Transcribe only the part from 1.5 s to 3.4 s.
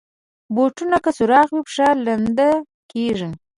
وي، پښه لنده کېږي.